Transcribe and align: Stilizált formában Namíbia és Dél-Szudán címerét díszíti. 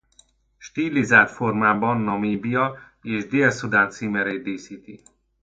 Stilizált 0.57 1.29
formában 1.31 2.01
Namíbia 2.01 2.77
és 3.01 3.27
Dél-Szudán 3.27 3.89
címerét 3.89 4.41
díszíti. 4.43 5.01